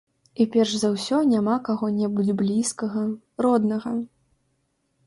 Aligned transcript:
І 0.43 0.45
перш 0.53 0.71
за 0.83 0.89
ўсё 0.95 1.19
няма 1.33 1.57
каго-небудзь 1.67 2.35
блізкага, 2.41 3.05
роднага. 3.49 3.97